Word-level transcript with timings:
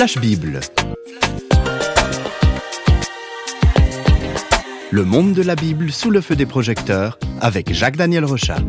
Flash 0.00 0.16
Bible. 0.16 0.60
Le 4.90 5.04
monde 5.04 5.34
de 5.34 5.42
la 5.42 5.54
Bible 5.54 5.92
sous 5.92 6.08
le 6.10 6.22
feu 6.22 6.36
des 6.36 6.46
projecteurs 6.46 7.18
avec 7.42 7.74
Jacques-Daniel 7.74 8.24
Rochat. 8.24 8.60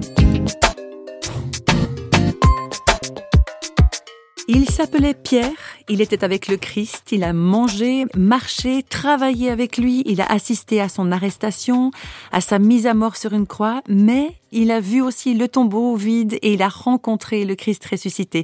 Il 4.50 4.70
s'appelait 4.70 5.14
Pierre, 5.14 5.48
il 5.88 6.02
était 6.02 6.26
avec 6.26 6.50
le 6.50 6.58
Christ, 6.58 7.14
il 7.14 7.24
a 7.24 7.32
mangé, 7.32 8.04
marché, 8.18 8.84
travaillé 8.84 9.50
avec 9.50 9.78
lui, 9.78 10.04
il 10.06 10.20
a 10.20 10.26
assisté 10.26 10.82
à 10.82 10.90
son 10.90 11.14
arrestation, 11.14 11.92
à 12.34 12.42
sa 12.42 12.60
mise 12.60 12.88
à 12.88 12.94
mort 12.94 13.16
sur 13.16 13.32
une 13.32 13.48
croix, 13.48 13.82
mais 13.88 14.36
il 14.52 14.70
a 14.72 14.82
vu 14.82 15.02
aussi 15.02 15.34
le 15.34 15.48
tombeau 15.48 15.96
vide 15.96 16.38
et 16.42 16.56
il 16.56 16.62
a 16.62 16.68
rencontré 16.68 17.46
le 17.46 17.56
Christ 17.56 17.86
ressuscité. 17.90 18.44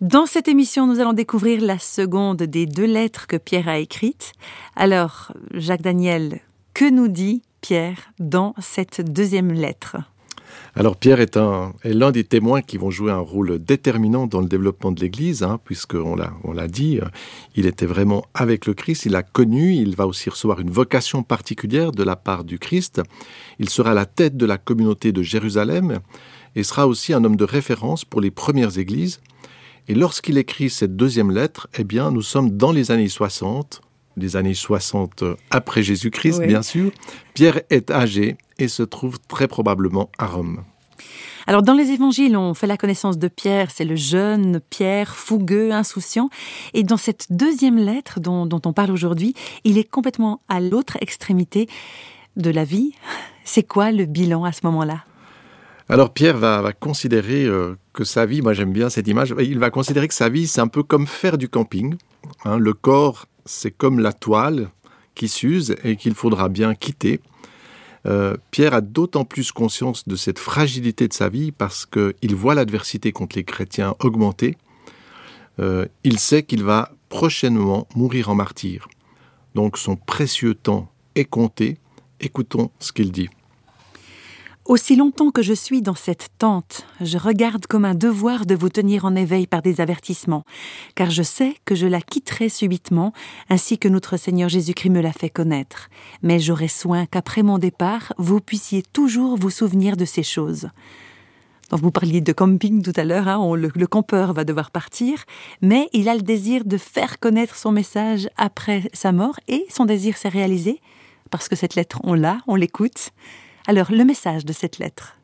Dans 0.00 0.24
cette 0.24 0.48
émission, 0.48 0.86
nous 0.86 0.98
allons 1.00 1.12
découvrir 1.12 1.60
la 1.60 1.78
seconde 1.78 2.42
des 2.44 2.64
deux 2.64 2.86
lettres 2.86 3.26
que 3.26 3.36
Pierre 3.36 3.68
a 3.68 3.78
écrites. 3.78 4.32
Alors, 4.74 5.30
Jacques 5.52 5.82
Daniel, 5.82 6.40
que 6.72 6.88
nous 6.88 7.06
dit 7.06 7.42
Pierre 7.60 7.98
dans 8.18 8.54
cette 8.58 9.02
deuxième 9.02 9.52
lettre? 9.52 9.98
Alors 10.74 10.96
Pierre 10.96 11.20
est, 11.20 11.38
l'un 11.84 12.12
des 12.12 12.24
témoins 12.24 12.62
qui 12.62 12.78
vont 12.78 12.90
jouer 12.90 13.12
un 13.12 13.18
rôle 13.18 13.62
déterminant 13.62 14.26
dans 14.26 14.40
le 14.40 14.46
développement 14.48 14.90
de 14.90 15.02
l'Église, 15.02 15.42
hein, 15.42 15.60
puisqu'on 15.62 16.16
l'a, 16.16 16.32
on 16.44 16.54
l'a 16.54 16.66
dit, 16.66 16.98
euh, 16.98 17.04
il 17.54 17.66
était 17.66 17.84
vraiment 17.84 18.24
avec 18.32 18.64
le 18.64 18.72
Christ, 18.72 19.04
il 19.04 19.12
l'a 19.12 19.22
connu, 19.22 19.74
il 19.74 19.96
va 19.96 20.06
aussi 20.06 20.30
recevoir 20.30 20.60
une 20.60 20.70
vocation 20.70 21.22
particulière 21.22 21.92
de 21.92 22.04
la 22.04 22.16
part 22.16 22.44
du 22.44 22.58
Christ, 22.58 23.02
il 23.58 23.68
sera 23.68 23.92
la 23.92 24.06
tête 24.06 24.38
de 24.38 24.46
la 24.46 24.56
communauté 24.56 25.12
de 25.12 25.22
Jérusalem 25.22 25.98
et 26.56 26.62
sera 26.62 26.86
aussi 26.86 27.12
un 27.12 27.22
homme 27.22 27.36
de 27.36 27.44
référence 27.44 28.06
pour 28.06 28.22
les 28.22 28.30
premières 28.30 28.78
églises. 28.78 29.20
Et 29.90 29.94
lorsqu'il 29.94 30.38
écrit 30.38 30.70
cette 30.70 30.94
deuxième 30.94 31.32
lettre, 31.32 31.66
eh 31.76 31.82
bien, 31.82 32.12
nous 32.12 32.22
sommes 32.22 32.56
dans 32.56 32.70
les 32.70 32.92
années 32.92 33.08
60, 33.08 33.80
les 34.16 34.36
années 34.36 34.54
60 34.54 35.24
après 35.50 35.82
Jésus-Christ, 35.82 36.46
bien 36.46 36.62
sûr. 36.62 36.92
Pierre 37.34 37.62
est 37.70 37.90
âgé 37.90 38.36
et 38.60 38.68
se 38.68 38.84
trouve 38.84 39.18
très 39.26 39.48
probablement 39.48 40.08
à 40.16 40.26
Rome. 40.26 40.62
Alors 41.48 41.64
dans 41.64 41.74
les 41.74 41.90
évangiles, 41.90 42.36
on 42.36 42.54
fait 42.54 42.68
la 42.68 42.76
connaissance 42.76 43.18
de 43.18 43.26
Pierre, 43.26 43.72
c'est 43.72 43.84
le 43.84 43.96
jeune 43.96 44.60
Pierre, 44.70 45.16
fougueux, 45.16 45.72
insouciant. 45.72 46.30
Et 46.72 46.84
dans 46.84 46.96
cette 46.96 47.26
deuxième 47.30 47.76
lettre 47.76 48.20
dont, 48.20 48.48
on 48.64 48.72
parle 48.72 48.92
aujourd'hui, 48.92 49.34
il 49.64 49.76
est 49.76 49.90
complètement 49.90 50.40
à 50.48 50.60
l'autre 50.60 50.98
extrémité 51.00 51.68
de 52.36 52.50
la 52.50 52.62
vie. 52.62 52.92
C'est 53.42 53.64
quoi 53.64 53.90
le 53.90 54.04
bilan 54.04 54.44
à 54.44 54.52
ce 54.52 54.60
moment-là? 54.62 55.02
Alors 55.90 56.12
Pierre 56.12 56.36
va, 56.36 56.72
considérer 56.72 57.44
euh, 57.44 57.74
que 57.92 58.04
sa 58.04 58.24
vie, 58.24 58.42
moi 58.42 58.52
j'aime 58.52 58.72
bien 58.72 58.88
cette 58.90 59.08
image, 59.08 59.34
il 59.40 59.58
va 59.58 59.70
considérer 59.70 60.06
que 60.06 60.14
sa 60.14 60.28
vie 60.28 60.46
c'est 60.46 60.60
un 60.60 60.68
peu 60.68 60.84
comme 60.84 61.08
faire 61.08 61.36
du 61.36 61.48
camping. 61.48 61.96
Hein. 62.44 62.58
le 62.58 62.74
corps 62.74 63.26
c'est 63.44 63.72
comme 63.72 63.98
la 63.98 64.12
toile 64.12 64.70
qui 65.16 65.26
s'use 65.26 65.74
et 65.82 65.96
qu'il 65.96 66.14
faudra 66.14 66.48
bien 66.48 66.76
quitter. 66.76 67.20
Euh, 68.06 68.36
Pierre 68.52 68.72
a 68.74 68.80
d'autant 68.80 69.24
plus 69.24 69.50
conscience 69.50 70.06
de 70.06 70.14
cette 70.14 70.38
fragilité 70.38 71.08
de 71.08 71.12
sa 71.12 71.28
vie 71.28 71.50
parce 71.50 71.86
qu'il 71.86 72.34
voit 72.36 72.54
l'adversité 72.54 73.10
contre 73.10 73.36
les 73.36 73.44
chrétiens 73.44 73.96
augmenter. 73.98 74.56
Euh, 75.58 75.86
il 76.04 76.20
sait 76.20 76.44
qu'il 76.44 76.62
va 76.62 76.92
prochainement 77.08 77.88
mourir 77.96 78.30
en 78.30 78.36
martyr. 78.36 78.86
Donc 79.56 79.76
son 79.76 79.96
précieux 79.96 80.54
temps 80.54 80.90
est 81.16 81.24
compté. 81.24 81.78
Écoutons 82.20 82.70
ce 82.78 82.92
qu'il 82.92 83.10
dit. 83.10 83.28
Aussi 84.66 84.94
longtemps 84.94 85.30
que 85.30 85.42
je 85.42 85.54
suis 85.54 85.80
dans 85.80 85.94
cette 85.94 86.28
tente, 86.38 86.86
je 87.00 87.16
regarde 87.16 87.66
comme 87.66 87.86
un 87.86 87.94
devoir 87.94 88.44
de 88.44 88.54
vous 88.54 88.68
tenir 88.68 89.04
en 89.04 89.16
éveil 89.16 89.46
par 89.46 89.62
des 89.62 89.80
avertissements, 89.80 90.44
car 90.94 91.10
je 91.10 91.22
sais 91.22 91.54
que 91.64 91.74
je 91.74 91.86
la 91.86 92.00
quitterai 92.00 92.48
subitement, 92.50 93.12
ainsi 93.48 93.78
que 93.78 93.88
notre 93.88 94.16
Seigneur 94.16 94.50
Jésus-Christ 94.50 94.90
me 94.90 95.00
l'a 95.00 95.12
fait 95.12 95.30
connaître. 95.30 95.88
Mais 96.22 96.38
j'aurai 96.38 96.68
soin 96.68 97.06
qu'après 97.06 97.42
mon 97.42 97.58
départ, 97.58 98.12
vous 98.18 98.40
puissiez 98.40 98.82
toujours 98.82 99.36
vous 99.36 99.50
souvenir 99.50 99.96
de 99.96 100.04
ces 100.04 100.22
choses. 100.22 100.68
Vous 101.72 101.90
parliez 101.90 102.20
de 102.20 102.32
camping 102.32 102.82
tout 102.82 102.92
à 102.96 103.04
l'heure, 103.04 103.28
hein, 103.28 103.56
le, 103.56 103.86
campeur 103.86 104.34
va 104.34 104.44
devoir 104.44 104.70
partir, 104.70 105.24
mais 105.62 105.88
il 105.92 106.08
a 106.08 106.14
le 106.14 106.22
désir 106.22 106.64
de 106.64 106.76
faire 106.76 107.18
connaître 107.18 107.56
son 107.56 107.72
message 107.72 108.28
après 108.36 108.90
sa 108.92 109.10
mort, 109.12 109.40
et 109.48 109.64
son 109.70 109.86
désir 109.86 110.16
s'est 110.18 110.28
réalisé, 110.28 110.80
parce 111.30 111.48
que 111.48 111.56
cette 111.56 111.76
lettre, 111.76 112.00
on 112.04 112.14
l'a, 112.14 112.40
on 112.46 112.56
l'écoute. 112.56 113.12
Alors, 113.66 113.92
le 113.92 114.04
message 114.04 114.44
de 114.44 114.52
cette 114.52 114.78
lettre 114.78 115.16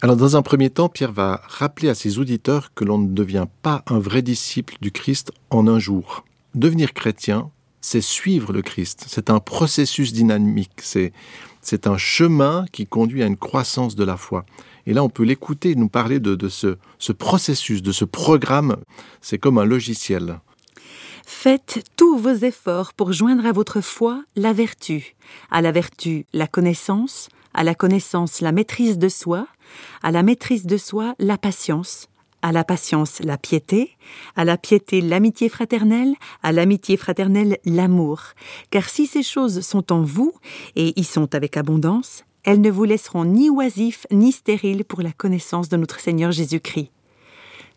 alors 0.00 0.16
dans 0.16 0.36
un 0.36 0.42
premier 0.42 0.70
temps, 0.70 0.88
Pierre 0.88 1.10
va 1.10 1.42
rappeler 1.48 1.88
à 1.88 1.94
ses 1.96 2.20
auditeurs 2.20 2.72
que 2.72 2.84
l'on 2.84 2.98
ne 2.98 3.08
devient 3.08 3.46
pas 3.62 3.82
un 3.88 3.98
vrai 3.98 4.22
disciple 4.22 4.76
du 4.80 4.92
Christ 4.92 5.32
en 5.50 5.66
un 5.66 5.80
jour. 5.80 6.24
Devenir 6.54 6.94
chrétien, 6.94 7.50
c'est 7.80 8.00
suivre 8.00 8.52
le 8.52 8.62
Christ, 8.62 9.06
c'est 9.08 9.28
un 9.28 9.40
processus 9.40 10.12
dynamique, 10.12 10.70
c'est, 10.76 11.12
c'est 11.62 11.88
un 11.88 11.98
chemin 11.98 12.64
qui 12.70 12.86
conduit 12.86 13.24
à 13.24 13.26
une 13.26 13.36
croissance 13.36 13.96
de 13.96 14.04
la 14.04 14.16
foi. 14.16 14.46
Et 14.86 14.92
là, 14.92 15.02
on 15.02 15.08
peut 15.08 15.24
l'écouter 15.24 15.74
nous 15.74 15.88
parler 15.88 16.20
de, 16.20 16.36
de 16.36 16.48
ce, 16.48 16.78
ce 17.00 17.12
processus, 17.12 17.82
de 17.82 17.90
ce 17.90 18.04
programme, 18.04 18.76
c'est 19.20 19.38
comme 19.38 19.58
un 19.58 19.64
logiciel. 19.64 20.38
Faites 21.26 21.84
tous 21.96 22.18
vos 22.18 22.34
efforts 22.34 22.94
pour 22.94 23.12
joindre 23.12 23.46
à 23.46 23.52
votre 23.52 23.80
foi 23.80 24.22
la 24.36 24.52
vertu, 24.52 25.16
à 25.50 25.60
la 25.60 25.72
vertu 25.72 26.24
la 26.32 26.46
connaissance, 26.46 27.28
à 27.58 27.64
la 27.64 27.74
connaissance 27.74 28.40
la 28.40 28.52
maîtrise 28.52 28.98
de 28.98 29.08
soi, 29.08 29.48
à 30.04 30.12
la 30.12 30.22
maîtrise 30.22 30.64
de 30.64 30.76
soi 30.76 31.16
la 31.18 31.36
patience, 31.36 32.06
à 32.40 32.52
la 32.52 32.62
patience 32.62 33.18
la 33.18 33.36
piété, 33.36 33.96
à 34.36 34.44
la 34.44 34.56
piété 34.56 35.00
l'amitié 35.00 35.48
fraternelle, 35.48 36.14
à 36.44 36.52
l'amitié 36.52 36.96
fraternelle 36.96 37.58
l'amour. 37.64 38.22
Car 38.70 38.88
si 38.88 39.08
ces 39.08 39.24
choses 39.24 39.62
sont 39.62 39.92
en 39.92 40.02
vous, 40.02 40.34
et 40.76 40.92
y 41.00 41.02
sont 41.02 41.34
avec 41.34 41.56
abondance, 41.56 42.22
elles 42.44 42.60
ne 42.60 42.70
vous 42.70 42.84
laisseront 42.84 43.24
ni 43.24 43.50
oisifs 43.50 44.06
ni 44.12 44.30
stériles 44.30 44.84
pour 44.84 45.02
la 45.02 45.10
connaissance 45.10 45.68
de 45.68 45.76
notre 45.76 45.98
Seigneur 45.98 46.30
Jésus-Christ. 46.30 46.92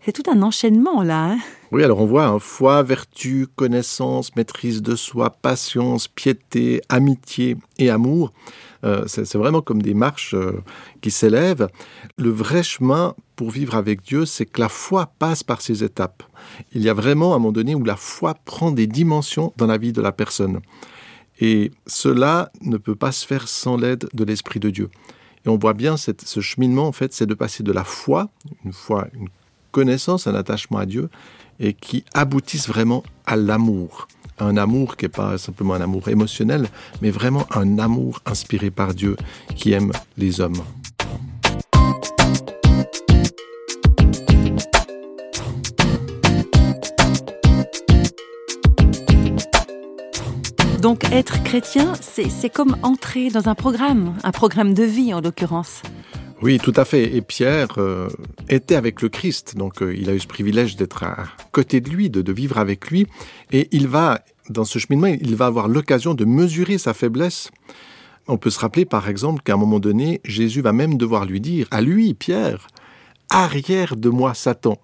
C'est 0.06 0.12
tout 0.12 0.30
un 0.30 0.44
enchaînement 0.44 1.02
là. 1.02 1.32
Hein? 1.32 1.40
Oui, 1.72 1.84
alors 1.84 2.02
on 2.02 2.06
voit 2.06 2.26
hein, 2.26 2.40
foi, 2.40 2.84
vertu, 2.84 3.48
connaissance, 3.56 4.36
maîtrise 4.36 4.84
de 4.84 4.96
soi, 4.96 5.32
patience, 5.32 6.08
piété, 6.08 6.82
amitié 6.88 7.58
et 7.80 7.90
amour. 7.90 8.32
Euh, 8.84 9.04
c'est 9.08 9.36
vraiment 9.36 9.62
comme 9.62 9.82
des 9.82 9.94
marches 9.94 10.34
euh, 10.34 10.64
qui 11.02 11.12
s'élèvent. 11.12 11.68
Le 12.18 12.30
vrai 12.30 12.64
chemin 12.64 13.16
pour 13.36 13.52
vivre 13.52 13.76
avec 13.76 14.02
Dieu, 14.02 14.26
c'est 14.26 14.46
que 14.46 14.60
la 14.60 14.70
foi 14.70 15.12
passe 15.20 15.44
par 15.44 15.62
ces 15.62 15.84
étapes. 15.84 16.24
Il 16.74 16.82
y 16.82 16.90
a 16.90 16.94
vraiment 16.94 17.36
un 17.36 17.40
moment 17.40 17.52
donné 17.52 17.76
où 17.76 17.84
la 17.84 17.96
foi 17.96 18.34
prend 18.46 18.72
des 18.72 18.88
dimensions 18.88 19.54
dans 19.58 19.68
la 19.68 19.78
vie 19.78 19.94
de 19.94 20.02
la 20.02 20.12
personne. 20.12 20.62
Et 21.40 21.72
cela 21.88 22.52
ne 22.62 22.78
peut 22.78 22.96
pas 22.96 23.12
se 23.12 23.26
faire 23.26 23.48
sans 23.48 23.78
l'aide 23.78 24.08
de 24.14 24.24
l'Esprit 24.24 24.60
de 24.60 24.70
Dieu. 24.70 24.90
Et 25.46 25.50
on 25.50 25.58
voit 25.58 25.74
bien 25.74 25.96
ce 25.98 26.40
cheminement, 26.40 26.88
en 26.88 26.92
fait, 26.92 27.14
c'est 27.14 27.26
de 27.26 27.34
passer 27.34 27.64
de 27.64 27.72
la 27.72 27.84
foi, 27.84 28.30
une 28.64 28.74
foi, 28.74 29.08
une 29.14 29.28
connaissance, 29.72 30.28
un 30.28 30.36
attachement 30.36 30.78
à 30.78 30.86
Dieu, 30.86 31.10
et 31.60 31.74
qui 31.74 32.04
aboutissent 32.14 32.68
vraiment 32.68 33.04
à 33.26 33.36
l'amour 33.36 34.08
un 34.42 34.58
amour 34.58 34.98
qui 34.98 35.06
n'est 35.06 35.10
pas 35.10 35.38
simplement 35.38 35.74
un 35.74 35.82
amour 35.82 36.10
émotionnel, 36.10 36.68
mais 37.02 37.12
vraiment 37.12 37.46
un 37.52 37.80
amour 37.80 38.20
inspiré 38.26 38.72
par 38.72 38.94
Dieu 38.94 39.16
qui 39.56 39.72
aime 39.72 39.92
les 40.18 40.42
hommes. 40.42 40.62
Donc 50.82 51.04
être 51.12 51.44
chrétien, 51.44 51.94
c'est 52.02 52.50
comme 52.50 52.76
entrer 52.82 53.30
dans 53.30 53.48
un 53.48 53.54
programme, 53.54 54.16
un 54.24 54.32
programme 54.32 54.74
de 54.74 54.84
vie 54.84 55.14
en 55.14 55.22
l'occurrence. 55.22 55.84
Oui, 56.42 56.58
tout 56.58 56.74
à 56.76 56.86
fait. 56.86 57.16
Et 57.16 57.22
Pierre 57.22 57.78
euh, 57.78 58.10
était 58.50 58.76
avec 58.76 59.04
le 59.04 59.10
Christ, 59.10 59.56
donc 59.56 59.84
euh, 59.84 59.96
il 59.96 60.10
a 60.10 60.14
eu 60.16 60.20
ce 60.20 60.26
privilège 60.26 60.76
d'être 60.76 61.04
à 61.04 61.26
côté 61.52 61.82
de 61.82 61.90
lui, 61.90 62.10
de, 62.10 62.24
de, 62.24 62.34
vivre 62.34 62.58
avec 62.58 62.90
lui, 62.90 63.06
et 63.52 63.68
il 63.72 63.88
va, 63.88 64.22
dans 64.50 64.66
ce 64.66 64.80
cheminement, 64.80 65.08
il 65.08 65.36
va 65.36 65.46
avoir 65.46 65.68
l'occasion 65.68 66.14
de 66.14 66.26
mesurer 66.26 66.78
sa 66.78 66.94
faiblesse. 66.94 67.52
On 68.28 68.38
peut 68.38 68.50
se 68.50 68.60
rappeler, 68.60 68.86
par 68.86 69.10
exemple, 69.10 69.42
qu'à 69.44 69.54
un 69.54 69.58
moment 69.58 69.80
donné, 69.80 70.22
Jésus 70.24 70.62
va 70.62 70.74
même 70.74 70.98
devoir 70.98 71.26
lui 71.26 71.42
dire, 71.42 71.68
à 71.72 71.82
lui, 71.82 72.14
Pierre, 72.14 72.68
arrière 73.30 73.96
de 73.96 74.10
moi, 74.10 74.34
Satan. 74.34 74.78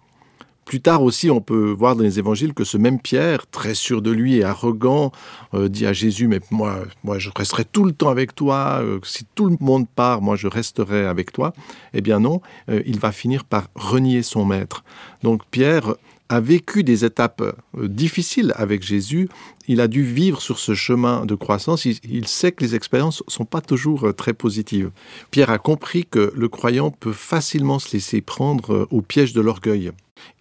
Plus 0.67 0.81
tard 0.81 1.01
aussi, 1.01 1.29
on 1.31 1.39
peut 1.39 1.71
voir 1.71 1.95
dans 1.95 2.03
les 2.03 2.19
évangiles 2.19 2.53
que 2.53 2.65
ce 2.65 2.77
même 2.77 2.99
Pierre, 2.99 3.47
très 3.47 3.73
sûr 3.73 4.01
de 4.01 4.11
lui 4.11 4.35
et 4.35 4.43
arrogant, 4.43 5.13
euh, 5.53 5.69
dit 5.69 5.85
à 5.85 5.93
Jésus, 5.93 6.27
mais 6.27 6.41
moi, 6.51 6.79
moi, 7.05 7.19
je 7.19 7.29
resterai 7.33 7.63
tout 7.63 7.85
le 7.85 7.93
temps 7.93 8.09
avec 8.09 8.35
toi, 8.35 8.81
euh, 8.81 8.99
si 9.03 9.25
tout 9.33 9.45
le 9.45 9.55
monde 9.61 9.87
part, 9.87 10.21
moi, 10.21 10.35
je 10.35 10.47
resterai 10.47 11.05
avec 11.05 11.31
toi. 11.31 11.53
Eh 11.93 12.01
bien 12.01 12.19
non, 12.19 12.41
euh, 12.69 12.81
il 12.85 12.99
va 12.99 13.13
finir 13.13 13.45
par 13.45 13.69
renier 13.75 14.23
son 14.23 14.43
maître. 14.43 14.83
Donc 15.23 15.43
Pierre 15.51 15.95
a 16.29 16.39
vécu 16.39 16.83
des 16.83 17.05
étapes 17.05 17.43
difficiles 17.75 18.53
avec 18.55 18.83
Jésus. 18.83 19.29
Il 19.67 19.81
a 19.81 19.87
dû 19.87 20.03
vivre 20.03 20.41
sur 20.41 20.59
ce 20.59 20.73
chemin 20.73 21.25
de 21.25 21.35
croissance. 21.35 21.85
Il, 21.85 22.27
sait 22.27 22.51
que 22.51 22.63
les 22.63 22.75
expériences 22.75 23.23
sont 23.27 23.45
pas 23.45 23.61
toujours 23.61 24.13
très 24.15 24.33
positives. 24.33 24.91
Pierre 25.31 25.49
a 25.49 25.57
compris 25.57 26.05
que 26.05 26.31
le 26.35 26.49
croyant 26.49 26.91
peut 26.91 27.13
facilement 27.13 27.79
se 27.79 27.93
laisser 27.93 28.21
prendre 28.21 28.87
au 28.91 29.01
piège 29.01 29.33
de 29.33 29.41
l'orgueil. 29.41 29.91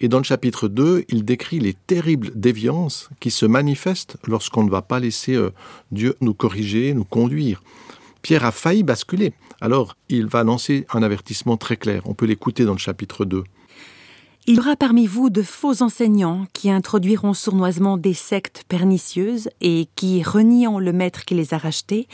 Et 0.01 0.09
dans 0.09 0.19
le 0.19 0.25
chapitre 0.25 0.69
2, 0.69 1.05
il 1.09 1.25
décrit 1.25 1.59
les 1.59 1.75
terribles 1.75 2.31
déviances 2.35 3.09
qui 3.21 3.31
se 3.31 3.47
manifestent 3.47 4.17
lorsqu'on 4.27 4.65
ne 4.65 4.71
va 4.71 4.83
pas 4.83 5.01
laisser 5.01 5.35
euh, 5.35 5.51
Dieu 5.91 6.17
nous 6.21 6.35
corriger, 6.35 6.95
nous 6.95 7.05
conduire. 7.05 7.63
Pierre 8.23 8.45
a 8.45 8.53
failli 8.53 8.83
basculer. 8.83 9.33
Alors, 9.61 9.97
il 10.09 10.27
va 10.27 10.45
lancer 10.45 10.87
un 10.93 11.03
avertissement 11.03 11.57
très 11.57 11.77
clair. 11.77 12.03
On 12.07 12.15
peut 12.15 12.27
l'écouter 12.27 12.65
dans 12.65 12.73
le 12.73 12.79
chapitre 12.79 13.25
2. 13.25 13.45
Il 14.49 14.55
y 14.55 14.59
aura 14.61 14.77
parmi 14.77 15.09
vous 15.09 15.29
de 15.29 15.43
faux 15.43 15.83
enseignants 15.83 16.47
qui 16.53 16.71
introduiront 16.71 17.35
sournoisement 17.35 17.97
des 17.97 18.15
sectes 18.15 18.63
pernicieuses 18.69 19.49
et 19.61 19.89
qui, 19.97 20.23
reniant 20.23 20.79
le 20.79 20.93
maître 20.93 21.25
qui 21.25 21.35
les 21.35 21.53
a 21.53 21.59
rachetés, 21.59 22.07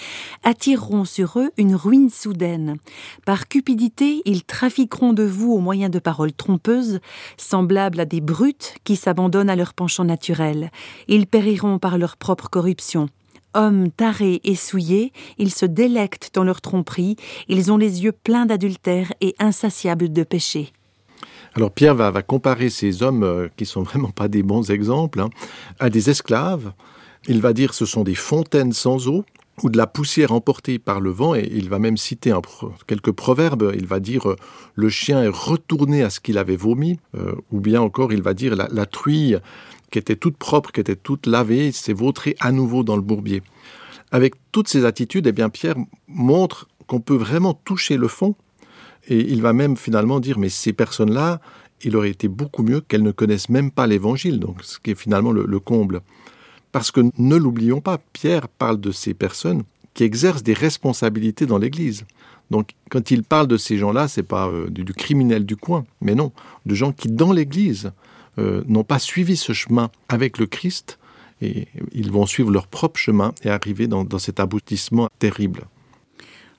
attireront 0.42 1.04
sur 1.04 1.38
eux 1.38 1.50
une 1.58 1.74
ruine 1.74 2.08
soudaine. 2.08 2.78
Par 3.26 3.48
cupidité, 3.48 4.22
ils 4.24 4.44
trafiqueront 4.44 5.12
de 5.12 5.24
vous 5.24 5.52
au 5.52 5.58
moyen 5.58 5.90
de 5.90 5.98
paroles 5.98 6.32
trompeuses, 6.32 7.00
semblables 7.36 8.00
à 8.00 8.06
des 8.06 8.22
brutes 8.22 8.76
qui 8.82 8.96
s'abandonnent 8.96 9.50
à 9.50 9.56
leur 9.56 9.74
penchant 9.74 10.04
naturel. 10.04 10.70
Ils 11.08 11.26
périront 11.26 11.78
par 11.78 11.98
leur 11.98 12.16
propre 12.16 12.48
corruption. 12.48 13.10
Hommes 13.52 13.90
tarés 13.90 14.40
et 14.44 14.54
souillés, 14.54 15.12
ils 15.36 15.52
se 15.52 15.66
délectent 15.66 16.30
dans 16.32 16.44
leur 16.44 16.62
tromperie, 16.62 17.16
ils 17.48 17.70
ont 17.70 17.76
les 17.76 18.04
yeux 18.04 18.12
pleins 18.12 18.46
d'adultère 18.46 19.12
et 19.20 19.34
insatiables 19.38 20.10
de 20.10 20.22
péché. 20.22 20.72
Alors 21.54 21.70
Pierre 21.70 21.94
va, 21.94 22.22
comparer 22.22 22.70
ces 22.70 23.02
hommes 23.02 23.24
euh, 23.24 23.48
qui 23.56 23.66
sont 23.66 23.82
vraiment 23.82 24.10
pas 24.10 24.28
des 24.28 24.42
bons 24.42 24.70
exemples 24.70 25.20
hein, 25.20 25.30
à 25.78 25.90
des 25.90 26.10
esclaves. 26.10 26.72
Il 27.28 27.40
va 27.40 27.52
dire 27.52 27.74
ce 27.74 27.86
sont 27.86 28.04
des 28.04 28.14
fontaines 28.14 28.72
sans 28.72 29.08
eau 29.08 29.24
ou 29.62 29.68
de 29.68 29.76
la 29.76 29.86
poussière 29.86 30.32
emportée 30.32 30.78
par 30.78 30.98
le 30.98 31.10
vent, 31.10 31.34
et 31.34 31.46
il 31.52 31.68
va 31.68 31.78
même 31.78 31.98
citer 31.98 32.34
quelques 32.86 33.12
proverbes. 33.12 33.72
Il 33.76 33.86
va 33.86 34.00
dire 34.00 34.30
euh, 34.30 34.36
le 34.74 34.88
chien 34.88 35.22
est 35.22 35.28
retourné 35.28 36.02
à 36.02 36.10
ce 36.10 36.20
qu'il 36.20 36.38
avait 36.38 36.56
vomi, 36.56 36.98
euh, 37.16 37.34
ou 37.52 37.60
bien 37.60 37.82
encore 37.82 38.12
il 38.12 38.22
va 38.22 38.32
dire 38.32 38.56
la, 38.56 38.68
la, 38.72 38.86
truie 38.86 39.34
qui 39.90 39.98
était 39.98 40.16
toute 40.16 40.38
propre, 40.38 40.72
qui 40.72 40.80
était 40.80 40.96
toute 40.96 41.26
lavée, 41.26 41.70
s'est 41.70 41.92
vautrée 41.92 42.34
à 42.40 42.50
nouveau 42.50 42.82
dans 42.82 42.96
le 42.96 43.02
bourbier. 43.02 43.42
Avec 44.10 44.34
toutes 44.52 44.68
ces 44.68 44.86
attitudes, 44.86 45.26
eh 45.26 45.32
bien 45.32 45.50
Pierre 45.50 45.76
montre 46.08 46.66
qu'on 46.86 47.00
peut 47.00 47.16
vraiment 47.16 47.52
toucher 47.52 47.98
le 47.98 48.08
fond 48.08 48.34
et 49.08 49.18
il 49.18 49.42
va 49.42 49.52
même 49.52 49.76
finalement 49.76 50.20
dire, 50.20 50.38
mais 50.38 50.48
ces 50.48 50.72
personnes-là, 50.72 51.40
il 51.82 51.96
aurait 51.96 52.10
été 52.10 52.28
beaucoup 52.28 52.62
mieux 52.62 52.80
qu'elles 52.80 53.02
ne 53.02 53.10
connaissent 53.10 53.48
même 53.48 53.70
pas 53.70 53.86
l'Évangile, 53.86 54.38
donc 54.38 54.62
ce 54.62 54.78
qui 54.78 54.92
est 54.92 54.94
finalement 54.94 55.32
le, 55.32 55.44
le 55.46 55.60
comble. 55.60 56.00
Parce 56.70 56.90
que 56.90 57.00
ne 57.18 57.36
l'oublions 57.36 57.80
pas, 57.80 57.98
Pierre 58.12 58.48
parle 58.48 58.80
de 58.80 58.92
ces 58.92 59.14
personnes 59.14 59.62
qui 59.94 60.04
exercent 60.04 60.42
des 60.42 60.54
responsabilités 60.54 61.46
dans 61.46 61.58
l'Église. 61.58 62.04
Donc 62.50 62.70
quand 62.90 63.10
il 63.10 63.24
parle 63.24 63.48
de 63.48 63.56
ces 63.56 63.76
gens-là, 63.76 64.08
c'est 64.08 64.22
pas 64.22 64.48
euh, 64.48 64.68
du, 64.70 64.84
du, 64.84 64.94
criminel 64.94 65.44
du 65.44 65.56
coin, 65.56 65.84
mais 66.00 66.14
non, 66.14 66.32
de 66.66 66.74
gens 66.74 66.92
qui 66.92 67.08
dans 67.08 67.32
l'Église 67.32 67.92
euh, 68.38 68.62
n'ont 68.66 68.84
pas 68.84 68.98
suivi 68.98 69.36
ce 69.36 69.52
chemin 69.52 69.90
avec 70.08 70.38
le 70.38 70.46
Christ, 70.46 70.98
et 71.40 71.66
ils 71.92 72.12
vont 72.12 72.24
suivre 72.24 72.52
leur 72.52 72.68
propre 72.68 73.00
chemin 73.00 73.34
et 73.42 73.50
arriver 73.50 73.88
dans 73.88 74.06
cet 74.18 74.38
aboutissement 74.38 75.08
terrible. 75.18 75.62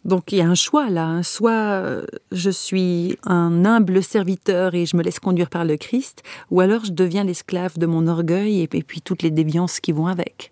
Donc 0.05 0.31
il 0.31 0.39
y 0.39 0.41
a 0.41 0.47
un 0.47 0.55
choix 0.55 0.89
là. 0.89 1.05
Hein. 1.05 1.23
Soit 1.23 1.51
euh, 1.51 2.05
je 2.31 2.49
suis 2.49 3.17
un 3.23 3.65
humble 3.65 4.03
serviteur 4.03 4.75
et 4.75 4.85
je 4.85 4.97
me 4.97 5.03
laisse 5.03 5.19
conduire 5.19 5.49
par 5.49 5.65
le 5.65 5.77
Christ, 5.77 6.23
ou 6.51 6.61
alors 6.61 6.85
je 6.85 6.91
deviens 6.91 7.23
l'esclave 7.23 7.77
de 7.77 7.85
mon 7.85 8.07
orgueil 8.07 8.61
et, 8.61 8.67
puis 8.67 9.01
toutes 9.01 9.23
les 9.23 9.31
déviances 9.31 9.79
qui 9.79 9.91
vont 9.91 10.07
avec. 10.07 10.51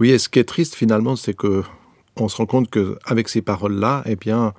Oui, 0.00 0.10
et 0.10 0.18
ce 0.18 0.28
qui 0.28 0.38
est 0.38 0.44
triste 0.44 0.74
finalement, 0.74 1.16
c'est 1.16 1.34
que 1.34 1.62
on 2.16 2.28
se 2.28 2.36
rend 2.36 2.46
compte 2.46 2.70
que 2.70 2.98
avec 3.04 3.28
ces 3.28 3.42
paroles-là, 3.42 4.02
eh 4.06 4.16
bien, 4.16 4.52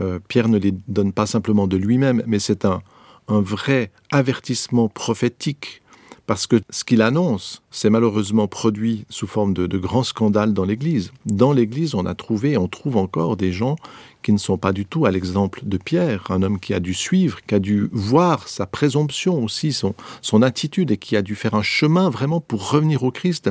euh, 0.00 0.18
Pierre 0.26 0.48
ne 0.48 0.58
les 0.58 0.74
donne 0.88 1.12
pas 1.12 1.26
simplement 1.26 1.68
de 1.68 1.76
lui-même, 1.76 2.22
mais 2.26 2.40
c'est 2.40 2.64
un, 2.64 2.82
un 3.28 3.40
vrai 3.40 3.92
avertissement 4.10 4.88
prophétique 4.88 5.82
parce 6.26 6.46
que 6.46 6.60
ce 6.70 6.84
qu'il 6.84 7.02
annonce, 7.02 7.62
c'est 7.70 7.90
malheureusement 7.90 8.48
produit 8.48 9.04
sous 9.10 9.26
forme 9.26 9.52
de, 9.52 9.78
grands 9.78 10.02
scandales 10.02 10.54
dans 10.54 10.64
l'Église. 10.64 11.12
Dans 11.26 11.52
l'Église, 11.52 11.94
on 11.94 12.06
a 12.06 12.14
trouvé, 12.14 12.56
on 12.56 12.68
trouve 12.68 12.96
encore 12.96 13.36
des 13.36 13.52
gens 13.52 13.76
qui 14.22 14.32
ne 14.32 14.38
sont 14.38 14.56
pas 14.56 14.72
du 14.72 14.86
tout 14.86 15.04
à 15.04 15.10
l'exemple 15.10 15.60
de 15.64 15.76
Pierre, 15.76 16.30
un 16.30 16.42
homme 16.42 16.58
qui 16.58 16.72
a 16.72 16.80
dû 16.80 16.94
suivre, 16.94 17.40
qui 17.46 17.54
a 17.54 17.58
dû 17.58 17.90
voir 17.92 18.48
sa 18.48 18.64
présomption 18.64 19.44
aussi, 19.44 19.78
son 20.22 20.42
attitude 20.42 20.90
et 20.90 20.96
qui 20.96 21.14
a 21.14 21.20
dû 21.20 21.34
faire 21.34 21.54
un 21.54 21.62
chemin 21.62 22.08
vraiment 22.08 22.40
pour 22.40 22.70
revenir 22.70 23.02
au 23.02 23.10
Christ. 23.10 23.50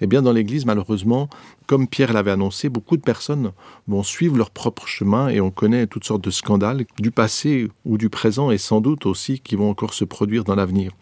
Eh 0.00 0.06
bien, 0.06 0.22
dans 0.22 0.32
l'Église, 0.32 0.64
malheureusement, 0.64 1.28
comme 1.66 1.86
Pierre 1.88 2.14
l'avait 2.14 2.30
annoncé, 2.30 2.70
beaucoup 2.70 2.96
de 2.96 3.02
personnes 3.02 3.52
vont 3.86 4.02
suivre 4.02 4.38
leur 4.38 4.50
propre 4.50 4.86
chemin 4.86 5.28
et 5.28 5.42
on 5.42 5.50
connaît 5.50 5.86
toutes 5.86 6.04
sortes 6.04 6.24
de 6.24 6.30
scandales 6.30 6.86
du 6.98 7.10
passé 7.10 7.68
ou 7.84 7.98
du 7.98 8.08
présent 8.08 8.50
et 8.50 8.58
sans 8.58 8.80
doute 8.80 9.04
aussi 9.04 9.40
qui 9.40 9.56
vont 9.56 9.68
encore 9.68 9.92
se 9.92 10.04
produire 10.06 10.44
dans 10.44 10.54
l'avenir. 10.54 10.92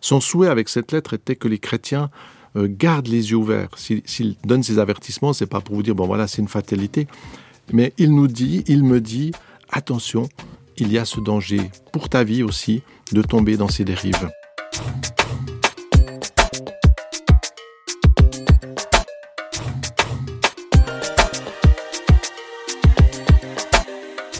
Son 0.00 0.20
souhait 0.20 0.48
avec 0.48 0.68
cette 0.68 0.92
lettre 0.92 1.14
était 1.14 1.36
que 1.36 1.48
les 1.48 1.58
chrétiens 1.58 2.10
euh, 2.56 2.68
gardent 2.70 3.08
les 3.08 3.30
yeux 3.30 3.36
ouverts. 3.36 3.70
S'il 3.76 4.02
si, 4.06 4.38
donne 4.44 4.62
ces 4.62 4.78
avertissements, 4.78 5.32
c'est 5.32 5.46
pas 5.46 5.60
pour 5.60 5.76
vous 5.76 5.82
dire 5.82 5.94
bon 5.94 6.06
voilà 6.06 6.26
c'est 6.26 6.42
une 6.42 6.48
fatalité, 6.48 7.06
mais 7.72 7.92
il 7.98 8.14
nous 8.14 8.28
dit, 8.28 8.64
il 8.66 8.84
me 8.84 9.00
dit 9.00 9.32
attention, 9.70 10.28
il 10.78 10.92
y 10.92 10.98
a 10.98 11.04
ce 11.04 11.20
danger 11.20 11.70
pour 11.92 12.08
ta 12.08 12.24
vie 12.24 12.42
aussi 12.42 12.82
de 13.12 13.22
tomber 13.22 13.56
dans 13.56 13.68
ces 13.68 13.84
dérives. 13.84 14.30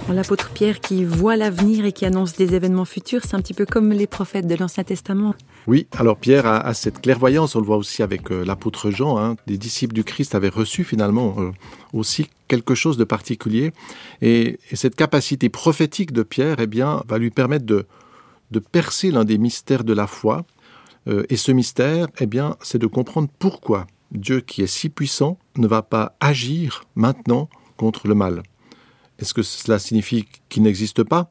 L'apôtre 0.09 0.51
Pierre 0.51 0.81
qui 0.81 1.05
voit 1.05 1.37
l'avenir 1.37 1.85
et 1.85 1.93
qui 1.93 2.07
annonce 2.07 2.37
des 2.37 2.55
événements 2.55 2.85
futurs, 2.85 3.23
c'est 3.25 3.35
un 3.35 3.41
petit 3.41 3.55
peu 3.55 3.67
comme 3.67 3.91
les 3.91 4.07
prophètes 4.07 4.47
de 4.47 4.55
l'Ancien 4.55 4.85
Testament. 4.85 5.35
Oui, 5.67 5.89
alors 5.93 6.17
Pierre 6.17 6.47
a, 6.47 6.73
cette 6.75 7.01
clairvoyance, 7.01 7.57
on 7.57 7.61
le 7.61 7.67
voit 7.67 7.77
aussi 7.77 8.03
avec 8.05 8.31
euh, 8.31 8.45
l'apôtre 8.45 8.91
Jean, 8.91 9.19
hein, 9.19 9.37
des 9.49 9.59
disciples 9.59 9.95
du 9.95 10.05
Christ 10.05 10.37
avaient 10.37 10.49
reçu 10.49 10.85
finalement 10.85 11.35
euh, 11.39 11.51
aussi 11.93 12.29
quelque 12.47 12.77
chose 12.77 12.97
de 12.97 13.05
particulier, 13.05 13.73
et, 14.23 14.59
et 14.71 14.77
cette 14.77 14.95
capacité 14.95 15.49
prophétique 15.49 16.13
de 16.13 16.23
Pierre 16.23 16.61
eh 16.61 16.69
bien, 16.69 17.03
va 17.09 17.19
lui 17.19 17.31
permettre 17.31 17.67
de, 17.67 17.87
de 18.53 18.59
percer 18.61 19.11
l'un 19.11 19.25
des 19.25 19.39
mystères 19.39 19.85
de 19.85 19.93
la 19.93 20.07
foi, 20.07 20.47
euh, 21.09 21.25
et 21.29 21.37
ce 21.37 21.51
mystère, 21.51 22.07
eh 22.21 22.27
bien, 22.27 22.57
c'est 22.63 22.79
de 22.79 22.87
comprendre 22.87 23.29
pourquoi 23.41 23.87
Dieu 24.13 24.41
qui 24.41 24.63
est 24.63 24.69
si 24.69 24.89
puissant 24.89 25.37
ne 25.57 25.67
va 25.67 25.83
pas 25.83 26.15
agir 26.21 26.85
maintenant 26.95 27.49
contre 27.77 28.07
le 28.07 28.15
mal. 28.15 28.43
Est-ce 29.19 29.35
que 29.35 29.43
cela 29.43 29.79
signifie 29.79 30.27
qu'il 30.49 30.63
n'existe 30.63 31.03
pas? 31.03 31.31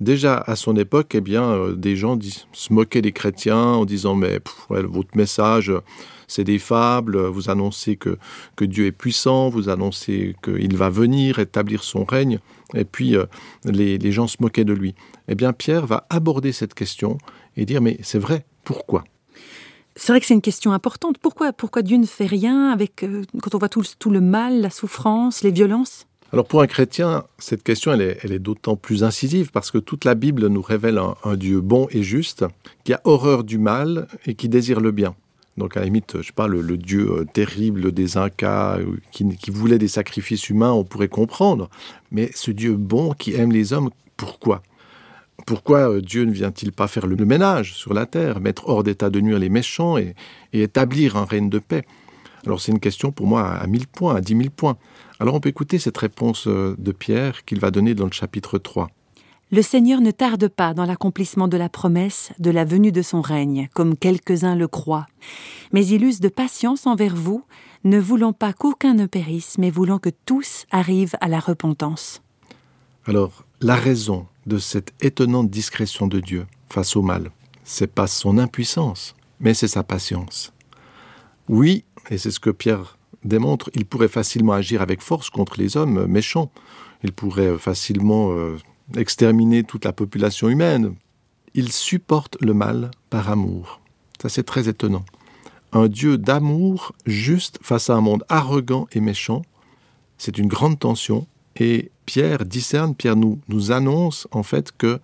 Déjà 0.00 0.36
à 0.36 0.54
son 0.54 0.76
époque, 0.76 1.14
eh 1.14 1.20
bien, 1.20 1.42
euh, 1.42 1.74
des 1.74 1.96
gens 1.96 2.16
se 2.52 2.72
moquaient 2.72 3.02
des 3.02 3.12
chrétiens 3.12 3.56
en 3.56 3.84
disant 3.84 4.14
mais 4.14 4.40
votre 4.68 5.16
message, 5.16 5.72
c'est 6.28 6.44
des 6.44 6.60
fables, 6.60 7.18
vous 7.18 7.50
annoncez 7.50 7.96
que, 7.96 8.16
que 8.54 8.64
Dieu 8.64 8.86
est 8.86 8.92
puissant, 8.92 9.48
vous 9.48 9.68
annoncez 9.68 10.36
qu'il 10.44 10.76
va 10.76 10.88
venir 10.88 11.40
établir 11.40 11.82
son 11.82 12.04
règne, 12.04 12.38
et 12.74 12.84
puis 12.84 13.16
euh, 13.16 13.24
les, 13.64 13.98
les 13.98 14.12
gens 14.12 14.28
se 14.28 14.36
moquaient 14.40 14.64
de 14.64 14.72
lui. 14.72 14.94
Eh 15.26 15.34
bien, 15.34 15.52
Pierre 15.52 15.86
va 15.86 16.06
aborder 16.10 16.52
cette 16.52 16.74
question 16.74 17.18
et 17.56 17.64
dire 17.64 17.80
mais 17.80 17.98
c'est 18.02 18.20
vrai, 18.20 18.46
pourquoi? 18.62 19.02
C'est 19.96 20.12
vrai 20.12 20.20
que 20.20 20.26
c'est 20.26 20.34
une 20.34 20.42
question 20.42 20.70
importante. 20.70 21.18
Pourquoi, 21.18 21.52
pourquoi 21.52 21.82
Dieu 21.82 21.96
ne 21.96 22.06
fait 22.06 22.26
rien 22.26 22.70
avec 22.70 23.02
euh, 23.02 23.24
quand 23.42 23.56
on 23.56 23.58
voit 23.58 23.68
tout, 23.68 23.82
tout 23.98 24.10
le 24.10 24.20
mal, 24.20 24.60
la 24.60 24.70
souffrance, 24.70 25.42
les 25.42 25.50
violences? 25.50 26.06
Alors 26.30 26.46
pour 26.46 26.60
un 26.60 26.66
chrétien, 26.66 27.24
cette 27.38 27.62
question 27.62 27.90
elle 27.92 28.02
est, 28.02 28.38
d'autant 28.38 28.76
plus 28.76 29.02
incisive 29.02 29.50
parce 29.50 29.70
que 29.70 29.78
toute 29.78 30.04
la 30.04 30.14
Bible 30.14 30.46
nous 30.48 30.60
révèle 30.60 31.00
un, 31.24 31.36
Dieu 31.36 31.62
bon 31.62 31.88
et 31.90 32.02
juste, 32.02 32.44
qui 32.84 32.92
a 32.92 33.00
horreur 33.04 33.44
du 33.44 33.56
mal 33.56 34.08
et 34.26 34.34
qui 34.34 34.50
désire 34.50 34.80
le 34.80 34.90
bien. 34.90 35.14
Donc 35.56 35.76
à 35.76 35.80
la 35.80 35.86
limite, 35.86 36.18
je 36.18 36.26
sais 36.26 36.32
pas, 36.32 36.46
le, 36.46 36.62
Dieu 36.76 37.10
euh, 37.10 37.24
terrible 37.24 37.92
des 37.92 38.18
Incas 38.18 38.78
euh, 38.78 38.98
qui, 39.10 39.50
voulait 39.50 39.78
des 39.78 39.88
sacrifices 39.88 40.50
humains, 40.50 40.70
on 40.70 40.84
pourrait 40.84 41.08
comprendre. 41.08 41.70
Mais 42.12 42.30
ce 42.34 42.50
Dieu 42.50 42.74
bon 42.74 43.14
qui 43.14 43.34
aime 43.34 43.50
les 43.50 43.72
hommes, 43.72 43.88
pourquoi? 44.18 44.62
Pourquoi 45.46 45.90
euh, 45.90 46.00
Dieu 46.02 46.24
ne 46.26 46.30
vient-il 46.30 46.72
pas 46.72 46.88
faire 46.88 47.06
le, 47.06 47.16
ménage 47.16 47.72
sur 47.74 47.94
la 47.94 48.04
terre, 48.04 48.40
mettre 48.40 48.68
hors 48.68 48.84
d'état 48.84 49.08
de 49.08 49.20
nuire 49.20 49.38
les 49.38 49.48
méchants 49.48 49.96
et 49.96 50.14
établir 50.52 51.16
un 51.16 51.24
règne 51.24 51.48
de 51.48 51.58
paix? 51.58 51.84
Alors 52.46 52.60
c'est 52.60 52.72
une 52.72 52.80
question 52.80 53.12
pour 53.12 53.26
moi 53.26 53.48
à 53.48 53.66
mille 53.66 53.86
points, 53.86 54.16
à 54.16 54.20
dix 54.20 54.34
mille 54.34 54.50
points. 54.50 54.76
Alors 55.20 55.34
on 55.34 55.40
peut 55.40 55.48
écouter 55.48 55.78
cette 55.78 55.98
réponse 55.98 56.46
euh, 56.46 56.76
de 56.78 56.92
Pierre 56.92 57.44
qu'il 57.44 57.60
va 57.60 57.70
donner 57.70 57.94
dans 57.94 58.06
le 58.06 58.12
chapitre 58.12 58.58
3. 58.58 58.88
Le 59.50 59.62
Seigneur 59.62 60.02
ne 60.02 60.10
tarde 60.10 60.48
pas 60.48 60.74
dans 60.74 60.84
l'accomplissement 60.84 61.48
de 61.48 61.56
la 61.56 61.70
promesse 61.70 62.32
de 62.38 62.50
la 62.50 62.66
venue 62.66 62.92
de 62.92 63.00
son 63.00 63.22
règne, 63.22 63.70
comme 63.72 63.96
quelques-uns 63.96 64.54
le 64.54 64.68
croient. 64.68 65.06
Mais 65.72 65.86
il 65.86 66.04
use 66.04 66.20
de 66.20 66.28
patience 66.28 66.86
envers 66.86 67.16
vous, 67.16 67.44
ne 67.84 67.98
voulant 67.98 68.34
pas 68.34 68.52
qu'aucun 68.52 68.92
ne 68.92 69.06
périsse, 69.06 69.56
mais 69.56 69.70
voulant 69.70 69.98
que 69.98 70.10
tous 70.26 70.66
arrivent 70.70 71.16
à 71.22 71.28
la 71.28 71.40
repentance. 71.40 72.20
Alors, 73.06 73.44
la 73.62 73.76
raison 73.76 74.26
de 74.46 74.58
cette 74.58 74.92
étonnante 75.00 75.48
discrétion 75.48 76.08
de 76.08 76.20
Dieu 76.20 76.46
face 76.68 76.94
au 76.94 77.00
mal, 77.00 77.30
c'est 77.64 77.86
pas 77.92 78.06
son 78.06 78.36
impuissance, 78.36 79.14
mais 79.40 79.54
c'est 79.54 79.68
sa 79.68 79.82
patience. 79.82 80.52
Oui, 81.48 81.84
et 82.10 82.18
c'est 82.18 82.30
ce 82.30 82.40
que 82.40 82.50
Pierre 82.50 82.98
démontre, 83.24 83.70
il 83.74 83.84
pourrait 83.84 84.08
facilement 84.08 84.52
agir 84.52 84.82
avec 84.82 85.00
force 85.00 85.30
contre 85.30 85.58
les 85.58 85.76
hommes 85.76 86.06
méchants. 86.06 86.50
Il 87.02 87.12
pourrait 87.12 87.58
facilement 87.58 88.32
euh, 88.32 88.56
exterminer 88.96 89.64
toute 89.64 89.84
la 89.84 89.92
population 89.92 90.48
humaine, 90.48 90.94
il 91.54 91.72
supporte 91.72 92.36
le 92.40 92.54
mal 92.54 92.90
par 93.10 93.30
amour. 93.30 93.80
Ça, 94.20 94.28
c'est 94.28 94.44
très 94.44 94.68
étonnant. 94.68 95.04
Un 95.72 95.88
Dieu 95.88 96.16
d'amour 96.16 96.92
juste 97.06 97.58
face 97.62 97.90
à 97.90 97.94
un 97.94 98.00
monde 98.00 98.24
arrogant 98.28 98.86
et 98.92 99.00
méchant, 99.00 99.42
c'est 100.16 100.38
une 100.38 100.48
grande 100.48 100.78
tension. 100.78 101.26
Et 101.56 101.90
Pierre 102.06 102.44
discerne, 102.44 102.94
Pierre 102.94 103.16
nous, 103.16 103.40
nous 103.48 103.72
annonce 103.72 104.26
en 104.30 104.42
fait 104.42 104.72
que 104.76 105.00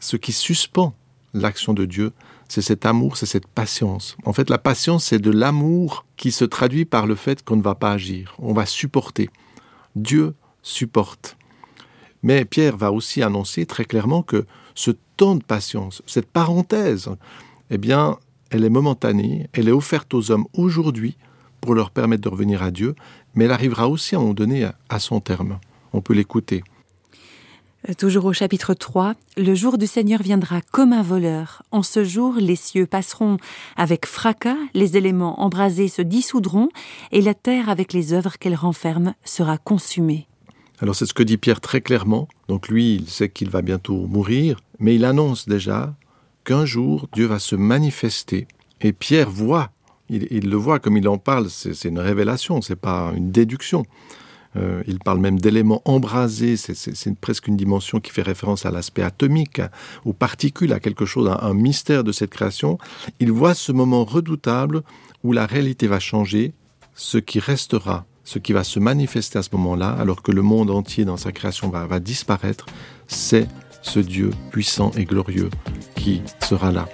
ce 0.00 0.16
qui 0.16 0.32
suspend 0.32 0.94
l'action 1.32 1.74
de 1.74 1.84
Dieu, 1.84 2.12
c'est 2.50 2.62
cet 2.62 2.84
amour, 2.84 3.16
c'est 3.16 3.26
cette 3.26 3.46
patience. 3.46 4.16
En 4.24 4.32
fait, 4.32 4.50
la 4.50 4.58
patience, 4.58 5.04
c'est 5.04 5.20
de 5.20 5.30
l'amour 5.30 6.04
qui 6.16 6.32
se 6.32 6.44
traduit 6.44 6.84
par 6.84 7.06
le 7.06 7.14
fait 7.14 7.44
qu'on 7.44 7.54
ne 7.54 7.62
va 7.62 7.76
pas 7.76 7.92
agir, 7.92 8.34
on 8.40 8.52
va 8.52 8.66
supporter. 8.66 9.30
Dieu 9.94 10.34
supporte. 10.60 11.36
Mais 12.24 12.44
Pierre 12.44 12.76
va 12.76 12.90
aussi 12.90 13.22
annoncer 13.22 13.66
très 13.66 13.84
clairement 13.84 14.24
que 14.24 14.46
ce 14.74 14.90
temps 15.16 15.36
de 15.36 15.44
patience, 15.44 16.02
cette 16.06 16.26
parenthèse, 16.26 17.08
eh 17.70 17.78
bien, 17.78 18.18
elle 18.50 18.64
est 18.64 18.70
momentanée, 18.70 19.48
elle 19.52 19.68
est 19.68 19.72
offerte 19.72 20.12
aux 20.12 20.32
hommes 20.32 20.46
aujourd'hui 20.52 21.16
pour 21.60 21.76
leur 21.76 21.92
permettre 21.92 22.22
de 22.22 22.28
revenir 22.28 22.64
à 22.64 22.72
Dieu, 22.72 22.96
mais 23.36 23.44
elle 23.44 23.52
arrivera 23.52 23.88
aussi 23.88 24.16
à 24.16 24.18
un 24.18 24.22
moment 24.22 24.34
donné 24.34 24.68
à 24.88 24.98
son 24.98 25.20
terme. 25.20 25.60
On 25.92 26.00
peut 26.00 26.14
l'écouter. 26.14 26.64
Euh, 27.88 27.94
toujours 27.94 28.26
au 28.26 28.32
chapitre 28.32 28.74
3, 28.74 29.14
le 29.38 29.54
jour 29.54 29.78
du 29.78 29.86
Seigneur 29.86 30.22
viendra 30.22 30.60
comme 30.60 30.92
un 30.92 31.02
voleur. 31.02 31.62
En 31.70 31.82
ce 31.82 32.04
jour, 32.04 32.34
les 32.38 32.56
cieux 32.56 32.86
passeront 32.86 33.38
avec 33.76 34.04
fracas, 34.06 34.56
les 34.74 34.96
éléments 34.96 35.40
embrasés 35.40 35.88
se 35.88 36.02
dissoudront, 36.02 36.68
et 37.10 37.22
la 37.22 37.32
terre 37.32 37.70
avec 37.70 37.92
les 37.92 38.12
œuvres 38.12 38.38
qu'elle 38.38 38.54
renferme 38.54 39.14
sera 39.24 39.56
consumée. 39.56 40.26
Alors 40.80 40.94
c'est 40.94 41.06
ce 41.06 41.14
que 41.14 41.22
dit 41.22 41.38
Pierre 41.38 41.60
très 41.60 41.80
clairement. 41.80 42.28
Donc 42.48 42.68
lui, 42.68 42.96
il 42.96 43.08
sait 43.08 43.28
qu'il 43.28 43.50
va 43.50 43.62
bientôt 43.62 44.06
mourir, 44.06 44.60
mais 44.78 44.94
il 44.94 45.04
annonce 45.04 45.48
déjà 45.48 45.94
qu'un 46.44 46.66
jour 46.66 47.08
Dieu 47.14 47.26
va 47.26 47.38
se 47.38 47.56
manifester. 47.56 48.46
Et 48.82 48.92
Pierre 48.92 49.30
voit, 49.30 49.70
il, 50.08 50.26
il 50.30 50.50
le 50.50 50.56
voit 50.56 50.80
comme 50.80 50.96
il 50.96 51.08
en 51.08 51.18
parle, 51.18 51.48
c'est 51.48 51.88
une 51.88 51.98
révélation, 51.98 52.60
c'est 52.60 52.76
pas 52.76 53.12
une 53.16 53.30
déduction. 53.30 53.84
Euh, 54.56 54.82
il 54.86 54.98
parle 54.98 55.18
même 55.18 55.38
d'éléments 55.38 55.82
embrasés, 55.84 56.56
c'est 56.56 57.18
presque 57.18 57.46
une 57.46 57.56
dimension 57.56 58.00
qui 58.00 58.10
fait 58.10 58.22
référence 58.22 58.66
à 58.66 58.70
l'aspect 58.70 59.02
atomique, 59.02 59.60
aux 60.04 60.12
particules, 60.12 60.72
à 60.72 60.80
quelque 60.80 61.06
chose, 61.06 61.28
à 61.28 61.44
un 61.44 61.54
mystère 61.54 62.04
de 62.04 62.12
cette 62.12 62.30
création. 62.30 62.78
Il 63.20 63.30
voit 63.30 63.54
ce 63.54 63.72
moment 63.72 64.04
redoutable 64.04 64.82
où 65.22 65.32
la 65.32 65.46
réalité 65.46 65.86
va 65.86 66.00
changer, 66.00 66.52
ce 66.94 67.18
qui 67.18 67.38
restera, 67.38 68.06
ce 68.24 68.38
qui 68.38 68.52
va 68.52 68.64
se 68.64 68.80
manifester 68.80 69.38
à 69.38 69.42
ce 69.42 69.50
moment-là, 69.52 69.90
alors 69.90 70.22
que 70.22 70.32
le 70.32 70.42
monde 70.42 70.70
entier 70.70 71.04
dans 71.04 71.16
sa 71.16 71.32
création 71.32 71.68
va, 71.68 71.86
va 71.86 72.00
disparaître, 72.00 72.66
c'est 73.06 73.46
ce 73.82 74.00
Dieu 74.00 74.30
puissant 74.50 74.90
et 74.96 75.04
glorieux 75.04 75.50
qui 75.94 76.22
sera 76.40 76.72
là. 76.72 76.88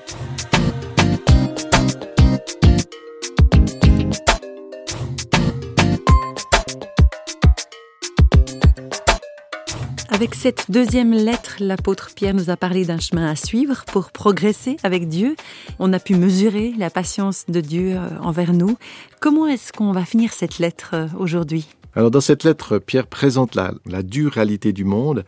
Avec 10.09 10.35
cette 10.35 10.71
deuxième 10.71 11.13
lettre, 11.13 11.57
l'apôtre 11.59 12.11
Pierre 12.15 12.35
nous 12.35 12.49
a 12.51 12.57
parlé 12.57 12.85
d'un 12.85 12.99
chemin 12.99 13.29
à 13.29 13.35
suivre 13.35 13.85
pour 13.87 14.13
progresser 14.13 14.77
avec 14.83 15.09
Dieu. 15.09 15.35
On 15.79 15.93
a 15.93 15.99
pu 15.99 16.15
mesurer 16.15 16.73
la 16.79 16.91
patience 16.91 17.45
de 17.49 17.61
Dieu 17.61 17.97
euh, 17.97 18.09
envers 18.21 18.53
nous. 18.53 18.77
Comment 19.21 19.47
est-ce 19.47 19.73
qu'on 19.73 19.93
va 19.93 20.05
finir 20.05 20.33
cette 20.33 20.59
lettre 20.59 20.91
euh, 20.95 21.09
aujourd'hui? 21.19 21.67
Alors 21.95 22.11
dans 22.11 22.21
cette 22.21 22.45
lettre, 22.45 22.79
Pierre 22.79 23.09
présente 23.09 23.55
la, 23.55 23.75
la 23.85 24.03
dure 24.03 24.33
réalité 24.33 24.73
du 24.73 24.85
monde, 24.85 25.25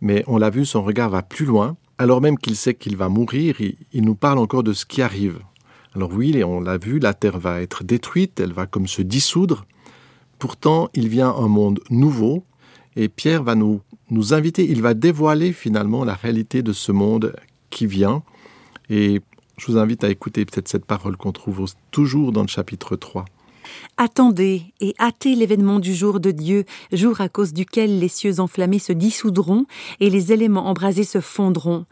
mais 0.00 0.22
on 0.26 0.38
l'a 0.38 0.50
vu, 0.50 0.64
son 0.64 0.82
regard 0.82 1.10
va 1.10 1.22
plus 1.22 1.46
loin. 1.46 1.76
Alors 1.98 2.20
même 2.20 2.38
qu'il 2.38 2.56
sait 2.56 2.74
qu'il 2.74 2.96
va 2.96 3.08
mourir, 3.08 3.56
il, 3.60 4.02
nous 4.02 4.14
parle 4.14 4.38
encore 4.38 4.62
de 4.62 4.72
ce 4.72 4.86
qui 4.86 5.02
arrive. 5.02 5.40
Alors 5.94 6.12
oui, 6.12 6.42
on 6.44 6.60
l'a 6.60 6.78
vu, 6.78 6.98
la 6.98 7.14
terre 7.14 7.38
va 7.38 7.60
être 7.60 7.84
détruite, 7.84 8.38
elle 8.38 8.52
va 8.52 8.66
comme 8.66 8.86
se 8.86 9.02
dissoudre. 9.02 9.66
Pourtant, 10.38 10.88
il 10.94 11.08
vient 11.08 11.30
un 11.30 11.48
monde 11.48 11.80
nouveau, 11.90 12.44
et 12.96 13.08
Pierre 13.08 13.42
va 13.42 13.54
nous 13.54 13.80
nous 14.10 14.34
inviter, 14.34 14.68
il 14.68 14.82
va 14.82 14.94
dévoiler 14.94 15.52
finalement 15.52 16.04
la 16.04 16.14
réalité 16.14 16.62
de 16.62 16.72
ce 16.72 16.92
monde 16.92 17.34
qui 17.70 17.86
vient. 17.86 18.22
Et 18.88 19.20
je 19.56 19.66
vous 19.66 19.78
invite 19.78 20.04
à 20.04 20.10
écouter 20.10 20.44
peut-être 20.44 20.68
cette 20.68 20.84
parole 20.84 21.16
qu'on 21.16 21.32
trouve 21.32 21.64
toujours 21.90 22.32
dans 22.32 22.42
le 22.42 22.48
chapitre 22.48 22.96
3. 22.96 23.24
Attendez 23.96 24.62
et 24.80 24.94
hâtez 24.98 25.34
l'événement 25.34 25.78
du 25.78 25.94
jour 25.94 26.20
de 26.20 26.30
Dieu, 26.30 26.64
jour 26.92 27.20
à 27.20 27.28
cause 27.28 27.52
duquel 27.52 27.98
les 27.98 28.08
cieux 28.08 28.40
enflammés 28.40 28.78
se 28.78 28.92
dissoudront 28.92 29.66
et 30.00 30.10
les 30.10 30.32
éléments 30.32 30.66
embrasés 30.66 31.04
se 31.04 31.20
fondront. 31.20 31.84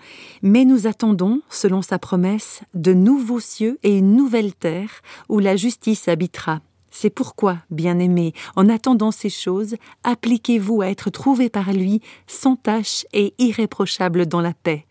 Mais 0.42 0.64
nous 0.64 0.86
attendons, 0.86 1.40
selon 1.50 1.82
sa 1.82 1.98
promesse, 1.98 2.62
de 2.74 2.94
nouveaux 2.94 3.40
cieux 3.40 3.78
et 3.82 3.96
une 3.96 4.16
nouvelle 4.16 4.54
terre 4.54 5.02
où 5.28 5.38
la 5.38 5.56
justice 5.56 6.08
habitera. 6.08 6.60
C'est 6.90 7.10
pourquoi, 7.10 7.58
bien-aimés, 7.70 8.32
en 8.56 8.68
attendant 8.68 9.10
ces 9.10 9.28
choses, 9.28 9.76
appliquez-vous 10.04 10.82
à 10.82 10.88
être 10.88 11.10
trouvés 11.10 11.50
par 11.50 11.72
lui 11.72 12.00
sans 12.26 12.56
tache 12.56 13.06
et 13.12 13.34
irréprochable 13.38 14.26
dans 14.26 14.40
la 14.40 14.54
paix. 14.54 14.86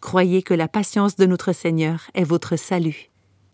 Croyez 0.00 0.42
que 0.42 0.54
la 0.54 0.68
patience 0.68 1.16
de 1.16 1.26
notre 1.26 1.52
Seigneur 1.52 2.10
est 2.14 2.24
votre 2.24 2.56
salut. 2.56 3.10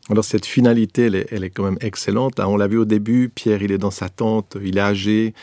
Alors 0.09 0.25
cette 0.25 0.47
finalité, 0.47 1.07
elle 1.31 1.45
est, 1.45 1.51
quand 1.51 1.65
même 1.65 1.79
excellente. 1.81 2.39
Hein. 2.39 2.47
On 2.47 2.57
l'a 2.57 2.69
vu 2.69 2.79
au 2.79 2.85
début, 2.85 3.29
Pierre, 3.29 3.63
il 3.63 3.73
est 3.73 3.79
dans 3.79 3.91
sa 3.91 4.09
tente, 4.09 4.57
il 4.63 4.79
est 4.79 4.81
âgé, 4.81 5.35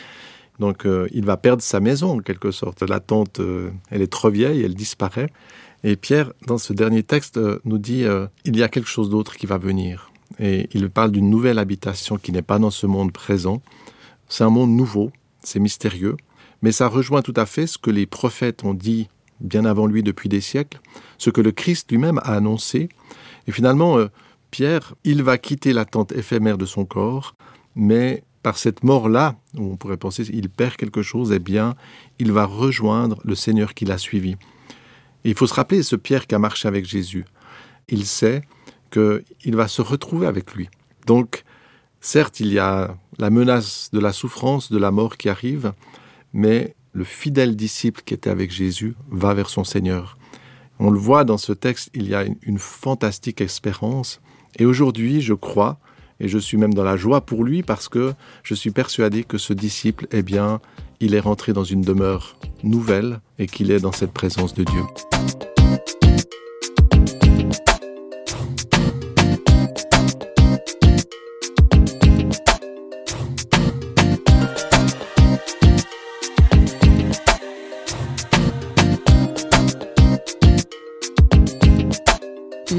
donc 0.58 0.86
euh, 0.86 1.06
il 1.12 1.24
va 1.26 1.36
perdre 1.36 1.62
sa 1.62 1.80
maison 1.80 2.18
en 2.18 2.20
quelque 2.20 2.50
sorte. 2.50 2.82
La 2.82 3.00
tente, 3.00 3.40
euh, 3.40 3.70
elle 3.90 4.00
est 4.00 4.10
trop 4.10 4.30
vieille, 4.30 4.62
elle 4.62 4.74
disparaît. 4.74 5.28
Et 5.82 5.96
Pierre, 5.96 6.32
dans 6.46 6.56
ce 6.56 6.72
dernier 6.72 7.02
texte, 7.02 7.36
euh, 7.36 7.58
nous 7.64 7.76
dit, 7.76 8.04
il 8.46 8.56
y 8.56 8.62
a 8.62 8.68
quelque 8.68 8.88
chose 8.88 9.10
d'autre 9.10 9.36
qui 9.36 9.44
va 9.44 9.58
venir 9.58 10.13
et 10.38 10.68
il 10.72 10.90
parle 10.90 11.12
d'une 11.12 11.30
nouvelle 11.30 11.58
habitation 11.58 12.16
qui 12.16 12.32
n'est 12.32 12.42
pas 12.42 12.58
dans 12.58 12.70
ce 12.70 12.86
monde 12.86 13.12
présent. 13.12 13.62
C'est 14.28 14.44
un 14.44 14.50
monde 14.50 14.70
nouveau, 14.70 15.10
c'est 15.42 15.60
mystérieux, 15.60 16.16
mais 16.62 16.72
ça 16.72 16.88
rejoint 16.88 17.22
tout 17.22 17.34
à 17.36 17.46
fait 17.46 17.66
ce 17.66 17.78
que 17.78 17.90
les 17.90 18.06
prophètes 18.06 18.64
ont 18.64 18.74
dit 18.74 19.08
bien 19.40 19.64
avant 19.64 19.86
lui 19.86 20.02
depuis 20.02 20.28
des 20.28 20.40
siècles, 20.40 20.80
ce 21.18 21.30
que 21.30 21.40
le 21.40 21.52
Christ 21.52 21.90
lui-même 21.90 22.18
a 22.18 22.34
annoncé. 22.34 22.88
Et 23.46 23.52
finalement, 23.52 23.98
euh, 23.98 24.08
Pierre, 24.50 24.94
il 25.04 25.22
va 25.22 25.38
quitter 25.38 25.72
l'attente 25.72 26.12
éphémère 26.12 26.58
de 26.58 26.66
son 26.66 26.84
corps, 26.84 27.34
mais 27.74 28.22
par 28.42 28.58
cette 28.58 28.84
mort-là, 28.84 29.36
où 29.56 29.72
on 29.72 29.76
pourrait 29.76 29.96
penser 29.96 30.22
qu'il 30.22 30.48
perd 30.48 30.76
quelque 30.76 31.02
chose, 31.02 31.32
eh 31.32 31.38
bien, 31.38 31.74
il 32.18 32.30
va 32.30 32.44
rejoindre 32.44 33.18
le 33.24 33.34
Seigneur 33.34 33.74
qui 33.74 33.84
l'a 33.84 33.98
suivi. 33.98 34.36
Et 35.24 35.30
il 35.30 35.34
faut 35.34 35.46
se 35.46 35.54
rappeler 35.54 35.82
ce 35.82 35.96
Pierre 35.96 36.26
qui 36.26 36.34
a 36.34 36.38
marché 36.38 36.68
avec 36.68 36.84
Jésus. 36.84 37.24
Il 37.88 38.04
sait 38.04 38.42
qu'il 38.94 39.56
va 39.56 39.68
se 39.68 39.82
retrouver 39.82 40.26
avec 40.26 40.54
lui. 40.54 40.68
Donc, 41.06 41.44
certes, 42.00 42.40
il 42.40 42.52
y 42.52 42.58
a 42.58 42.96
la 43.18 43.30
menace 43.30 43.90
de 43.92 43.98
la 43.98 44.12
souffrance, 44.12 44.70
de 44.70 44.78
la 44.78 44.90
mort 44.90 45.16
qui 45.16 45.28
arrive, 45.28 45.72
mais 46.32 46.74
le 46.92 47.04
fidèle 47.04 47.56
disciple 47.56 48.02
qui 48.04 48.14
était 48.14 48.30
avec 48.30 48.50
Jésus 48.50 48.94
va 49.10 49.34
vers 49.34 49.50
son 49.50 49.64
Seigneur. 49.64 50.16
On 50.78 50.90
le 50.90 50.98
voit 50.98 51.24
dans 51.24 51.38
ce 51.38 51.52
texte, 51.52 51.90
il 51.94 52.08
y 52.08 52.14
a 52.14 52.24
une, 52.42 52.58
fantastique 52.58 53.40
espérance. 53.40 54.20
Et 54.58 54.64
aujourd'hui, 54.64 55.20
je 55.20 55.34
crois, 55.34 55.78
et 56.20 56.28
je 56.28 56.38
suis 56.38 56.56
même 56.56 56.74
dans 56.74 56.84
la 56.84 56.96
joie 56.96 57.20
pour 57.20 57.44
lui 57.44 57.62
parce 57.62 57.88
que 57.88 58.14
je 58.42 58.54
suis 58.54 58.70
persuadé 58.70 59.24
que 59.24 59.38
ce 59.38 59.52
disciple, 59.52 60.06
eh 60.12 60.22
bien, 60.22 60.60
il 61.00 61.14
est 61.14 61.20
rentré 61.20 61.52
dans 61.52 61.64
une 61.64 61.82
demeure 61.82 62.36
nouvelle 62.62 63.20
et 63.38 63.46
qu'il 63.46 63.70
est 63.70 63.80
dans 63.80 63.92
cette 63.92 64.12
présence 64.12 64.54
de 64.54 64.64
Dieu. 64.64 65.53